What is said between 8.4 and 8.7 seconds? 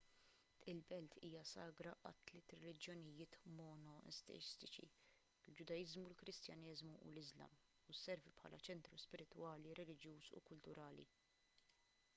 bħala